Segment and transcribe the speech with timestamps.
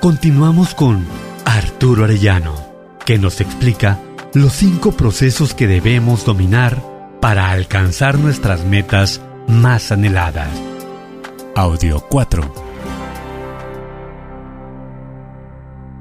[0.00, 1.04] Continuamos con
[1.44, 2.54] Arturo Arellano,
[3.04, 4.00] que nos explica
[4.32, 6.80] los cinco procesos que debemos dominar
[7.20, 10.50] para alcanzar nuestras metas más anheladas.
[11.56, 12.42] Audio 4.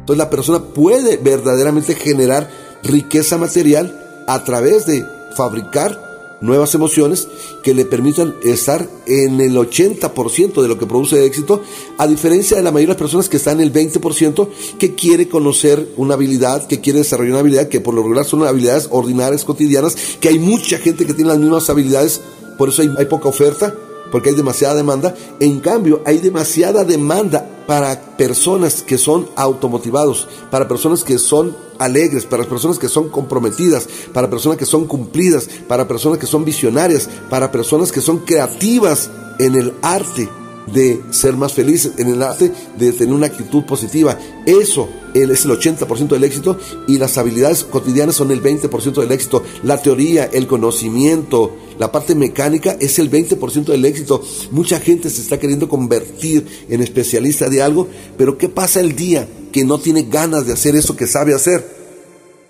[0.00, 2.50] Entonces la persona puede verdaderamente generar
[2.82, 5.02] riqueza material a través de
[5.34, 6.07] fabricar
[6.40, 7.28] nuevas emociones
[7.62, 11.62] que le permitan estar en el 80% de lo que produce éxito,
[11.96, 15.28] a diferencia de la mayoría de las personas que están en el 20% que quiere
[15.28, 19.44] conocer una habilidad, que quiere desarrollar una habilidad, que por lo regular son habilidades ordinarias,
[19.44, 22.20] cotidianas, que hay mucha gente que tiene las mismas habilidades,
[22.56, 23.74] por eso hay, hay poca oferta,
[24.10, 25.14] porque hay demasiada demanda.
[25.40, 32.24] En cambio, hay demasiada demanda para personas que son automotivados, para personas que son alegres,
[32.24, 37.10] para personas que son comprometidas, para personas que son cumplidas, para personas que son visionarias,
[37.28, 40.30] para personas que son creativas en el arte
[40.72, 44.18] de ser más felices, en el arte de tener una actitud positiva.
[44.46, 49.42] Eso es el 80% del éxito y las habilidades cotidianas son el 20% del éxito.
[49.62, 54.22] La teoría, el conocimiento, la parte mecánica es el 20% del éxito.
[54.50, 59.28] Mucha gente se está queriendo convertir en especialista de algo, pero ¿qué pasa el día
[59.52, 61.78] que no tiene ganas de hacer eso que sabe hacer?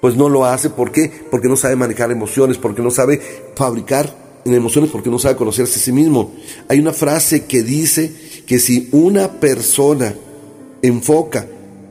[0.00, 1.10] Pues no lo hace, ¿por qué?
[1.30, 3.20] Porque no sabe manejar emociones, porque no sabe
[3.54, 6.32] fabricar emociones porque no sabe conocerse a sí mismo.
[6.68, 8.12] Hay una frase que dice
[8.46, 10.14] que si una persona
[10.82, 11.46] enfoca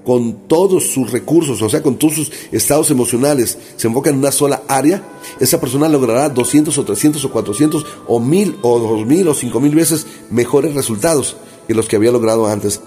[0.08, 4.32] con todos sus recursos, o sea, con todos sus estados emocionales, se enfoca en una
[4.32, 5.04] sola área,
[5.42, 10.08] esa persona logrará 200 o 300 o 400 o 1000 o 2000 o 5000 veces
[10.30, 11.36] mejores resultados
[11.68, 12.80] que los que había logrado antes.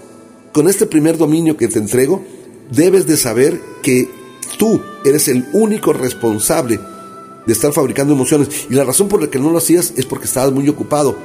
[0.55, 2.23] Con este primer dominio que te entrego,
[2.71, 4.09] debes de saber que
[4.59, 6.81] tú eres el único responsable
[7.47, 8.49] de estar fabricando emociones.
[8.71, 11.17] Y la razón por la que no lo hacías es porque estabas muy ocupado.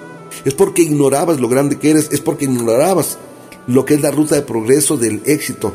[0.43, 2.09] Es porque ignorabas lo grande que eres.
[2.11, 3.17] Es porque ignorabas
[3.67, 5.73] lo que es la ruta de progreso del éxito.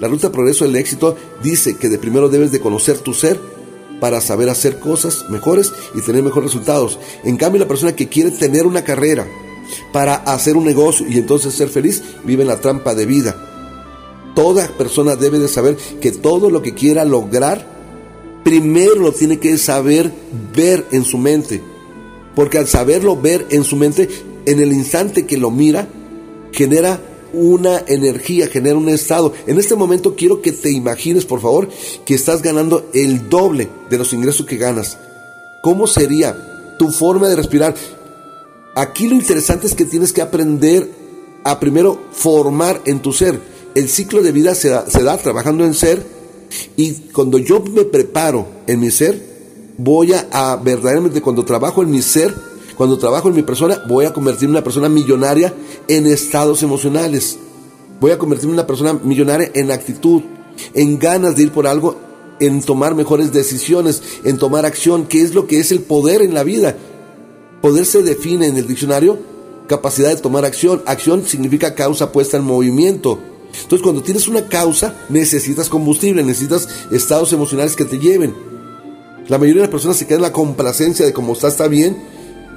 [0.00, 3.38] La ruta progreso del éxito dice que de primero debes de conocer tu ser
[4.00, 6.98] para saber hacer cosas mejores y tener mejores resultados.
[7.22, 9.26] En cambio, la persona que quiere tener una carrera
[9.92, 13.36] para hacer un negocio y entonces ser feliz, vive en la trampa de vida.
[14.34, 17.74] Toda persona debe de saber que todo lo que quiera lograr
[18.42, 20.12] primero lo tiene que saber
[20.54, 21.62] ver en su mente.
[22.34, 24.08] Porque al saberlo ver en su mente,
[24.44, 25.88] en el instante que lo mira,
[26.52, 27.00] genera
[27.34, 29.32] una energía, genera un estado.
[29.46, 31.68] En este momento quiero que te imagines, por favor,
[32.04, 34.98] que estás ganando el doble de los ingresos que ganas.
[35.62, 37.74] ¿Cómo sería tu forma de respirar?
[38.74, 40.90] Aquí lo interesante es que tienes que aprender
[41.44, 43.38] a primero formar en tu ser.
[43.74, 46.04] El ciclo de vida se da, se da trabajando en ser
[46.76, 49.34] y cuando yo me preparo en mi ser,
[49.76, 52.34] voy a, verdaderamente, cuando trabajo en mi ser,
[52.76, 55.54] cuando trabajo en mi persona, voy a convertirme en una persona millonaria
[55.88, 57.38] en estados emocionales.
[58.00, 60.22] Voy a convertirme en una persona millonaria en actitud,
[60.74, 61.96] en ganas de ir por algo,
[62.40, 66.34] en tomar mejores decisiones, en tomar acción, que es lo que es el poder en
[66.34, 66.76] la vida.
[67.62, 69.18] Poder se define en el diccionario
[69.68, 70.82] capacidad de tomar acción.
[70.86, 73.18] Acción significa causa puesta en movimiento.
[73.62, 78.34] Entonces, cuando tienes una causa, necesitas combustible, necesitas estados emocionales que te lleven.
[79.28, 81.96] La mayoría de las personas se queda en la complacencia de cómo está, está bien,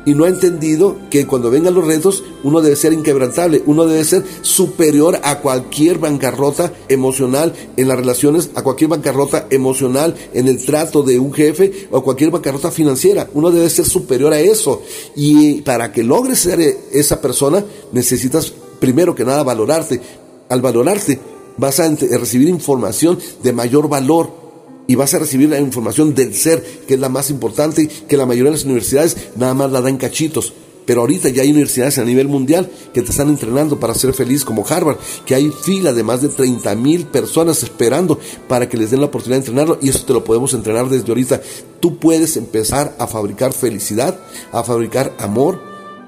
[0.07, 4.05] y no ha entendido que cuando vengan los retos, uno debe ser inquebrantable, uno debe
[4.05, 10.63] ser superior a cualquier bancarrota emocional en las relaciones, a cualquier bancarrota emocional en el
[10.63, 13.29] trato de un jefe o a cualquier bancarrota financiera.
[13.33, 14.81] Uno debe ser superior a eso.
[15.13, 16.61] Y para que logres ser
[16.93, 19.99] esa persona, necesitas primero que nada valorarte,
[20.47, 21.19] al valorarte,
[21.57, 24.46] vas a recibir información de mayor valor
[24.87, 28.25] y vas a recibir la información del ser, que es la más importante, que la
[28.25, 30.53] mayoría de las universidades nada más la dan cachitos.
[30.87, 34.45] Pero ahorita ya hay universidades a nivel mundial que te están entrenando para ser feliz,
[34.45, 38.91] como Harvard, que hay fila de más de 30 mil personas esperando para que les
[38.91, 41.41] den la oportunidad de entrenarlo y eso te lo podemos entrenar desde ahorita.
[41.81, 44.17] Tú puedes empezar a fabricar felicidad,
[44.53, 45.59] a fabricar amor,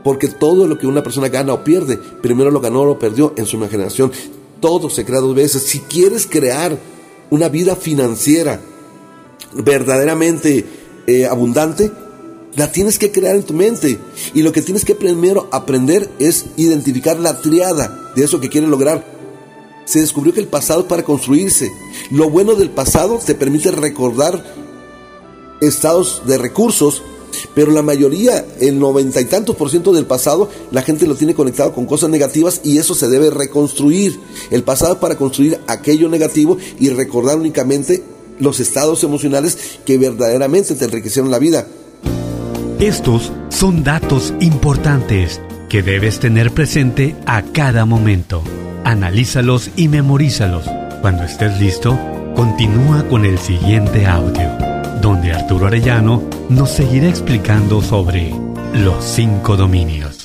[0.01, 3.33] porque todo lo que una persona gana o pierde, primero lo ganó o lo perdió
[3.35, 4.13] en su imaginación.
[4.61, 5.63] Todo se crea dos veces.
[5.63, 6.77] Si quieres crear
[7.29, 8.61] una vida financiera
[9.53, 10.65] verdaderamente
[11.07, 11.91] eh, abundante,
[12.55, 13.99] la tienes que crear en tu mente.
[14.33, 18.69] Y lo que tienes que primero aprender es identificar la triada de eso que quieres
[18.69, 19.05] lograr.
[19.85, 21.71] Se descubrió que el pasado es para construirse.
[22.11, 24.43] Lo bueno del pasado te permite recordar
[25.61, 27.01] estados de recursos
[27.53, 31.33] pero la mayoría, el noventa y tantos por ciento del pasado, la gente lo tiene
[31.33, 34.19] conectado con cosas negativas y eso se debe reconstruir.
[34.51, 38.03] El pasado para construir aquello negativo y recordar únicamente
[38.39, 41.67] los estados emocionales que verdaderamente te enriquecieron la vida.
[42.79, 48.43] Estos son datos importantes que debes tener presente a cada momento.
[48.85, 50.65] analízalos y memorízalos.
[51.01, 51.99] Cuando estés listo,
[52.35, 54.49] continúa con el siguiente audio,
[55.01, 58.33] donde Arturo Arellano nos seguirá explicando sobre
[58.73, 60.18] los cinco dominios.